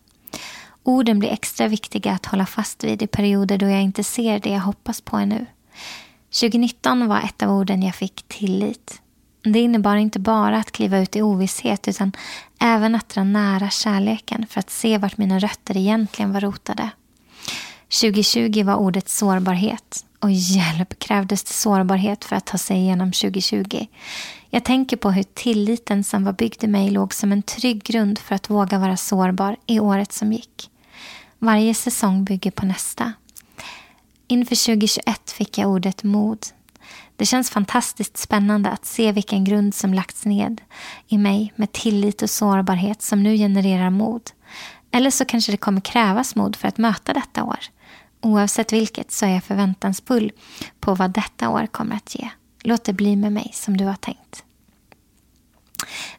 Orden 0.83 1.19
blir 1.19 1.29
extra 1.29 1.67
viktiga 1.67 2.11
att 2.11 2.25
hålla 2.25 2.45
fast 2.45 2.83
vid 2.83 3.01
i 3.01 3.07
perioder 3.07 3.57
då 3.57 3.65
jag 3.65 3.81
inte 3.81 4.03
ser 4.03 4.39
det 4.39 4.49
jag 4.49 4.59
hoppas 4.59 5.01
på 5.01 5.17
ännu. 5.17 5.45
2019 6.41 7.07
var 7.07 7.19
ett 7.19 7.43
av 7.43 7.51
orden 7.51 7.83
jag 7.83 7.95
fick 7.95 8.23
tillit. 8.27 9.01
Det 9.41 9.59
innebar 9.59 9.95
inte 9.95 10.19
bara 10.19 10.57
att 10.57 10.71
kliva 10.71 10.99
ut 10.99 11.15
i 11.15 11.21
ovisshet 11.21 11.87
utan 11.87 12.11
även 12.59 12.95
att 12.95 13.09
dra 13.09 13.23
nära 13.23 13.69
kärleken 13.69 14.45
för 14.49 14.59
att 14.59 14.69
se 14.69 14.97
vart 14.97 15.17
mina 15.17 15.39
rötter 15.39 15.77
egentligen 15.77 16.33
var 16.33 16.41
rotade. 16.41 16.89
2020 18.01 18.63
var 18.63 18.75
ordet 18.75 19.09
sårbarhet 19.09 20.05
och 20.19 20.31
hjälp 20.31 20.99
krävdes 20.99 21.43
det 21.43 21.53
sårbarhet 21.53 22.25
för 22.25 22.35
att 22.35 22.45
ta 22.45 22.57
sig 22.57 22.77
igenom 22.77 23.11
2020. 23.11 23.87
Jag 24.49 24.63
tänker 24.63 24.97
på 24.97 25.11
hur 25.11 25.23
tilliten 25.23 26.03
som 26.03 26.23
var 26.23 26.33
byggd 26.33 26.63
i 26.63 26.67
mig 26.67 26.89
låg 26.89 27.13
som 27.13 27.31
en 27.31 27.43
trygg 27.43 27.83
grund 27.83 28.19
för 28.19 28.35
att 28.35 28.49
våga 28.49 28.79
vara 28.79 28.97
sårbar 28.97 29.57
i 29.65 29.79
året 29.79 30.11
som 30.11 30.33
gick. 30.33 30.69
Varje 31.39 31.73
säsong 31.73 32.23
bygger 32.23 32.51
på 32.51 32.65
nästa. 32.65 33.13
Inför 34.27 34.65
2021 34.65 35.31
fick 35.31 35.57
jag 35.57 35.69
ordet 35.69 36.03
mod. 36.03 36.45
Det 37.15 37.25
känns 37.25 37.49
fantastiskt 37.49 38.17
spännande 38.17 38.69
att 38.69 38.85
se 38.85 39.11
vilken 39.11 39.43
grund 39.43 39.75
som 39.75 39.93
lagts 39.93 40.25
ned 40.25 40.61
i 41.07 41.17
mig 41.17 41.53
med 41.55 41.71
tillit 41.71 42.21
och 42.21 42.29
sårbarhet 42.29 43.01
som 43.01 43.23
nu 43.23 43.35
genererar 43.37 43.89
mod. 43.89 44.31
Eller 44.91 45.11
så 45.11 45.25
kanske 45.25 45.51
det 45.51 45.57
kommer 45.57 45.81
krävas 45.81 46.35
mod 46.35 46.55
för 46.55 46.67
att 46.67 46.77
möta 46.77 47.13
detta 47.13 47.43
år. 47.43 47.59
Oavsett 48.21 48.73
vilket 48.73 49.11
så 49.11 49.25
är 49.25 49.29
jag 49.29 49.43
förväntansfull 49.43 50.31
på 50.79 50.95
vad 50.95 51.11
detta 51.11 51.49
år 51.49 51.67
kommer 51.67 51.95
att 51.95 52.15
ge. 52.15 52.29
Låt 52.63 52.83
det 52.83 52.93
bli 52.93 53.15
med 53.15 53.33
mig 53.33 53.51
som 53.53 53.77
du 53.77 53.85
har 53.85 53.95
tänkt. 53.95 54.43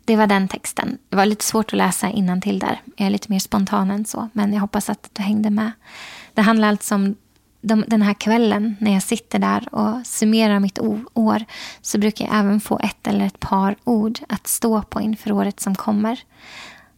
Det 0.04 0.16
var 0.16 0.26
den 0.26 0.48
texten. 0.48 0.98
Det 1.08 1.16
var 1.16 1.26
lite 1.26 1.44
svårt 1.44 1.72
att 1.72 1.78
läsa 1.78 2.08
innan 2.08 2.40
till 2.40 2.58
där. 2.58 2.82
Jag 2.96 3.06
är 3.06 3.10
lite 3.10 3.32
mer 3.32 3.38
spontan 3.38 3.90
än 3.90 4.04
så, 4.04 4.28
men 4.32 4.52
jag 4.52 4.60
hoppas 4.60 4.90
att 4.90 5.10
du 5.12 5.22
hängde 5.22 5.50
med. 5.50 5.72
Det 6.34 6.42
handlar 6.42 6.68
alltså 6.68 6.94
om 6.94 7.16
de, 7.60 7.84
den 7.86 8.02
här 8.02 8.14
kvällen 8.14 8.76
när 8.80 8.92
jag 8.92 9.02
sitter 9.02 9.38
där 9.38 9.74
och 9.74 10.06
summerar 10.06 10.60
mitt 10.60 10.78
år 11.14 11.44
så 11.80 11.98
brukar 11.98 12.24
jag 12.24 12.34
även 12.34 12.60
få 12.60 12.78
ett 12.78 13.06
eller 13.06 13.26
ett 13.26 13.40
par 13.40 13.76
ord 13.84 14.18
att 14.28 14.46
stå 14.46 14.82
på 14.82 15.00
inför 15.00 15.32
året 15.32 15.60
som 15.60 15.74
kommer. 15.74 16.20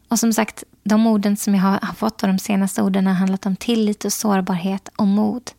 Och 0.08 0.18
som 0.18 0.32
sagt, 0.32 0.64
de 0.84 1.06
orden 1.06 1.36
som 1.36 1.54
jag 1.54 1.62
har 1.62 1.94
fått 1.94 2.22
och 2.22 2.28
de 2.28 2.38
senaste 2.38 2.82
orden 2.82 3.06
har 3.06 3.14
handlat 3.14 3.46
om 3.46 3.56
tillit 3.56 4.04
och 4.04 4.12
sårbarhet 4.12 4.88
och 4.96 5.06
mod. 5.06 5.50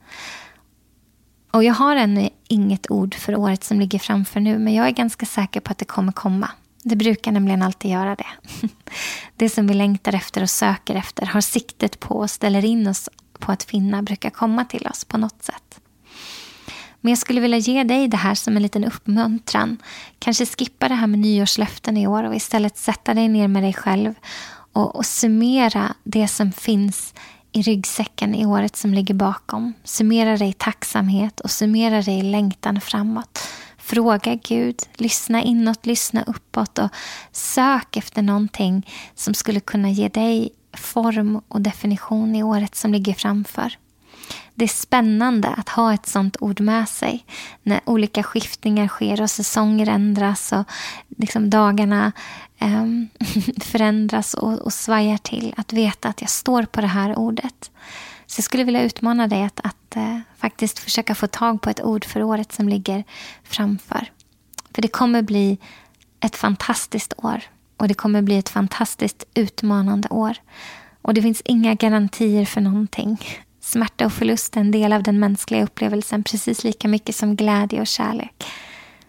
Och 1.51 1.63
jag 1.63 1.73
har 1.73 1.95
ännu 1.95 2.29
inget 2.47 2.91
ord 2.91 3.15
för 3.15 3.35
året 3.35 3.63
som 3.63 3.79
ligger 3.79 3.99
framför 3.99 4.39
nu, 4.39 4.59
men 4.59 4.73
jag 4.73 4.87
är 4.87 4.91
ganska 4.91 5.25
säker 5.25 5.59
på 5.59 5.71
att 5.71 5.77
det 5.77 5.85
kommer 5.85 6.11
komma. 6.11 6.49
Det 6.83 6.95
brukar 6.95 7.31
nämligen 7.31 7.61
alltid 7.61 7.91
göra 7.91 8.15
det. 8.15 8.27
Det 9.35 9.49
som 9.49 9.67
vi 9.67 9.73
längtar 9.73 10.15
efter 10.15 10.41
och 10.41 10.49
söker 10.49 10.95
efter, 10.95 11.25
har 11.25 11.41
siktet 11.41 11.99
på 11.99 12.15
och 12.15 12.29
ställer 12.29 12.65
in 12.65 12.87
oss 12.87 13.09
på 13.45 13.51
att 13.51 13.63
finna 13.63 14.01
brukar 14.01 14.29
komma 14.29 14.65
till 14.65 14.87
oss 14.87 15.05
på 15.05 15.17
något 15.17 15.43
sätt. 15.43 15.79
Men 17.01 17.09
jag 17.09 17.19
skulle 17.19 17.41
vilja 17.41 17.57
ge 17.57 17.83
dig 17.83 18.07
det 18.07 18.17
här 18.17 18.35
som 18.35 18.55
en 18.55 18.63
liten 18.63 18.83
uppmuntran. 18.83 19.77
Kanske 20.19 20.45
skippa 20.45 20.87
det 20.87 20.95
här 20.95 21.07
med 21.07 21.19
nyårslöften 21.19 21.97
i 21.97 22.07
år 22.07 22.23
och 22.23 22.35
istället 22.35 22.77
sätta 22.77 23.13
dig 23.13 23.27
ner 23.27 23.47
med 23.47 23.63
dig 23.63 23.73
själv 23.73 24.13
och, 24.73 24.95
och 24.95 25.05
summera 25.05 25.93
det 26.03 26.27
som 26.27 26.51
finns 26.51 27.13
i 27.51 27.61
ryggsäcken 27.61 28.35
i 28.35 28.45
året 28.45 28.75
som 28.75 28.93
ligger 28.93 29.13
bakom. 29.13 29.73
Summera 29.83 30.37
dig 30.37 30.49
i 30.49 30.53
tacksamhet 30.53 31.39
och 31.39 31.51
summera 31.51 32.01
dig 32.01 32.19
i 32.19 32.23
längtan 32.23 32.81
framåt. 32.81 33.39
Fråga 33.77 34.35
Gud, 34.35 34.75
lyssna 34.93 35.43
inåt, 35.43 35.85
lyssna 35.85 36.23
uppåt 36.23 36.79
och 36.79 36.89
sök 37.31 37.97
efter 37.97 38.21
någonting 38.21 38.89
som 39.15 39.33
skulle 39.33 39.59
kunna 39.59 39.89
ge 39.89 40.07
dig 40.07 40.49
form 40.73 41.41
och 41.47 41.61
definition 41.61 42.35
i 42.35 42.43
året 42.43 42.75
som 42.75 42.91
ligger 42.91 43.13
framför. 43.13 43.77
Det 44.55 44.65
är 44.65 44.69
spännande 44.69 45.47
att 45.47 45.69
ha 45.69 45.93
ett 45.93 46.05
sånt 46.05 46.37
ord 46.39 46.59
med 46.59 46.89
sig 46.89 47.25
när 47.63 47.81
olika 47.85 48.23
skiftningar 48.23 48.87
sker 48.87 49.21
och 49.21 49.29
säsonger 49.29 49.89
ändras 49.89 50.51
och 50.51 50.63
liksom 51.17 51.49
dagarna 51.49 52.11
eh, 52.57 52.85
förändras 53.61 54.33
och, 54.33 54.59
och 54.59 54.73
svajar 54.73 55.17
till. 55.17 55.53
Att 55.57 55.73
veta 55.73 56.09
att 56.09 56.21
jag 56.21 56.29
står 56.29 56.63
på 56.63 56.81
det 56.81 56.87
här 56.87 57.19
ordet. 57.19 57.71
Så 58.25 58.39
jag 58.39 58.43
skulle 58.43 58.63
vilja 58.63 58.83
utmana 58.83 59.27
dig 59.27 59.43
att, 59.43 59.59
att 59.63 59.95
eh, 59.95 60.19
faktiskt 60.37 60.79
försöka 60.79 61.15
få 61.15 61.27
tag 61.27 61.61
på 61.61 61.69
ett 61.69 61.81
ord 61.81 62.05
för 62.05 62.23
året 62.23 62.51
som 62.51 62.69
ligger 62.69 63.03
framför. 63.43 64.11
För 64.73 64.81
det 64.81 64.87
kommer 64.87 65.21
bli 65.21 65.57
ett 66.19 66.35
fantastiskt 66.35 67.13
år 67.17 67.43
och 67.83 67.87
det 67.87 67.93
kommer 67.93 68.21
bli 68.21 68.37
ett 68.37 68.49
fantastiskt 68.49 69.23
utmanande 69.33 70.09
år. 70.09 70.37
Och 71.01 71.13
det 71.13 71.21
finns 71.21 71.41
inga 71.45 71.73
garantier 71.73 72.45
för 72.45 72.61
någonting. 72.61 73.17
Smärta 73.61 74.05
och 74.05 74.13
förlust 74.13 74.55
är 74.55 74.61
en 74.61 74.71
del 74.71 74.93
av 74.93 75.03
den 75.03 75.19
mänskliga 75.19 75.63
upplevelsen 75.63 76.23
precis 76.23 76.63
lika 76.63 76.87
mycket 76.87 77.15
som 77.15 77.35
glädje 77.35 77.81
och 77.81 77.87
kärlek. 77.87 78.45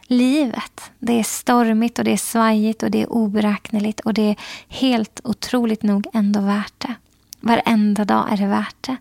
Livet, 0.06 0.90
det 0.98 1.18
är 1.18 1.22
stormigt 1.22 1.98
och 1.98 2.04
det 2.04 2.12
är 2.12 2.16
svajigt 2.16 2.82
och 2.82 2.90
det 2.90 3.02
är 3.02 3.12
oberäkneligt 3.12 4.00
och 4.00 4.14
det 4.14 4.22
är 4.22 4.36
helt 4.68 5.20
otroligt 5.24 5.82
nog 5.82 6.06
ändå 6.12 6.40
värt 6.40 6.74
det. 6.78 6.94
Varenda 7.40 8.04
dag 8.04 8.32
är 8.32 8.36
det 8.36 8.46
värt 8.46 8.76
det. 8.80 8.96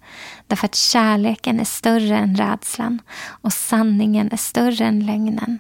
Därför 0.48 0.66
att 0.66 0.76
kärleken 0.76 1.60
är 1.60 1.66
större 1.66 2.18
än 2.18 2.36
rädslan 2.36 3.02
och 3.26 3.54
sanningen 3.54 4.30
är 4.32 4.38
större 4.38 4.86
än 4.86 5.06
lögnen. 5.06 5.60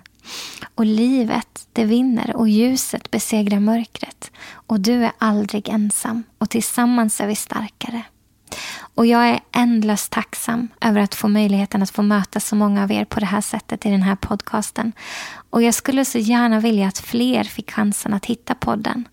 Och 0.76 0.86
livet, 0.86 1.68
det 1.74 1.86
vinner 1.86 2.36
och 2.36 2.50
ljuset 2.50 3.12
besegrar 3.12 3.60
mörkret. 3.60 4.32
Och 4.52 4.80
du 4.80 5.06
är 5.06 5.12
aldrig 5.18 5.70
ensam 5.70 6.24
och 6.38 6.50
tillsammans 6.50 7.22
är 7.22 7.28
vi 7.28 7.36
starkare. 7.36 8.04
Och 8.96 9.06
jag 9.06 9.30
är 9.30 9.40
ändlöst 9.52 10.12
tacksam 10.12 10.68
över 10.82 11.02
att 11.02 11.16
få 11.16 11.28
möjligheten 11.28 11.84
att 11.84 11.92
få 11.92 12.02
möta 12.02 12.40
så 12.40 12.56
många 12.56 12.84
av 12.84 12.92
er 12.92 13.06
på 13.06 13.20
det 13.20 13.26
här 13.26 13.42
sättet 13.42 13.86
i 13.86 13.90
den 13.90 14.02
här 14.02 14.16
podcasten. 14.16 14.92
Och 15.50 15.62
jag 15.62 15.74
skulle 15.74 16.06
så 16.06 16.18
gärna 16.18 16.60
vilja 16.60 16.88
att 16.88 17.00
fler 17.00 17.44
fick 17.44 17.72
chansen 17.72 18.14
att 18.14 18.26
hitta 18.26 18.56
podden. 18.56 19.08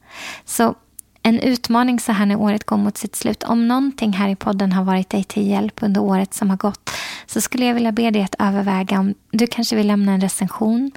Så 0.44 0.74
en 1.22 1.40
utmaning 1.40 2.00
så 2.00 2.12
här 2.12 2.26
när 2.26 2.36
året 2.36 2.64
går 2.64 2.76
mot 2.76 2.98
sitt 2.98 3.16
slut. 3.16 3.42
Om 3.42 3.68
någonting 3.68 4.12
här 4.12 4.28
i 4.28 4.36
podden 4.36 4.72
har 4.72 4.84
varit 4.84 5.10
dig 5.10 5.24
till 5.24 5.48
hjälp 5.48 5.82
under 5.82 6.00
året 6.00 6.34
som 6.34 6.50
har 6.50 6.56
gått 6.56 6.90
så 7.26 7.40
skulle 7.40 7.66
jag 7.66 7.74
vilja 7.74 7.92
be 7.92 8.10
dig 8.10 8.22
att 8.22 8.34
överväga 8.38 9.00
om 9.00 9.14
du 9.30 9.46
kanske 9.46 9.76
vill 9.76 9.86
lämna 9.86 10.12
en 10.12 10.20
recension, 10.20 10.90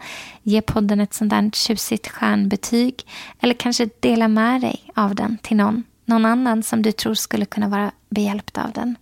ge 0.44 0.62
podden 0.62 1.00
ett 1.00 1.14
sånt 1.14 1.30
där 1.30 1.50
tjusigt 1.54 2.08
stjärnbetyg 2.08 3.06
eller 3.40 3.54
kanske 3.54 3.90
dela 4.00 4.28
med 4.28 4.62
dig 4.62 4.92
av 4.96 5.16
den 5.16 5.38
till 5.42 5.58
någon, 5.58 5.84
någon 6.06 6.26
annan 6.26 6.64
som 6.64 6.82
du 6.82 6.92
tror 6.92 7.14
skulle 7.14 7.46
kunna 7.46 7.68
vara 7.68 7.92
behjälpt 8.10 8.58
av 8.58 8.72
den. 8.72 8.96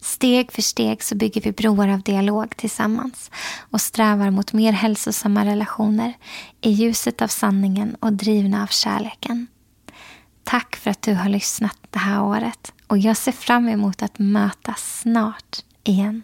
Steg 0.00 0.52
för 0.52 0.62
steg 0.62 1.02
så 1.02 1.14
bygger 1.14 1.40
vi 1.40 1.52
broar 1.52 1.88
av 1.88 2.02
dialog 2.02 2.56
tillsammans 2.56 3.30
och 3.58 3.80
strävar 3.80 4.30
mot 4.30 4.52
mer 4.52 4.72
hälsosamma 4.72 5.44
relationer 5.44 6.12
i 6.60 6.70
ljuset 6.70 7.22
av 7.22 7.28
sanningen 7.28 7.94
och 8.00 8.12
drivna 8.12 8.62
av 8.62 8.66
kärleken. 8.66 9.46
Tack 10.48 10.76
för 10.76 10.90
att 10.90 11.02
du 11.02 11.14
har 11.14 11.28
lyssnat 11.28 11.78
det 11.90 11.98
här 11.98 12.22
året 12.22 12.72
och 12.86 12.98
jag 12.98 13.16
ser 13.16 13.32
fram 13.32 13.68
emot 13.68 14.02
att 14.02 14.18
mötas 14.18 15.00
snart 15.00 15.56
igen. 15.84 16.22